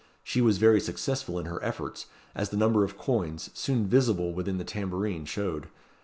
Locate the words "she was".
0.23-0.57